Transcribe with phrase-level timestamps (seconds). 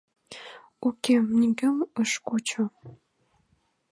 [0.87, 2.63] Уке, нигӧм ыш кучо.